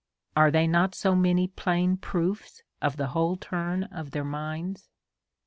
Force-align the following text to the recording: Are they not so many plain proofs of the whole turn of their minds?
Are 0.35 0.49
they 0.49 0.65
not 0.65 0.95
so 0.95 1.13
many 1.15 1.47
plain 1.47 1.95
proofs 1.95 2.63
of 2.81 2.97
the 2.97 3.09
whole 3.09 3.37
turn 3.37 3.83
of 3.83 4.09
their 4.09 4.25
minds? 4.25 4.89